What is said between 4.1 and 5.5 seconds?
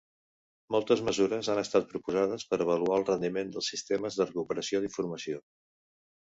de recuperació d'informació.